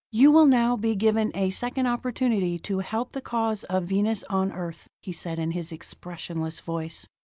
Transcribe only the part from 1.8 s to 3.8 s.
opportunity to help the cause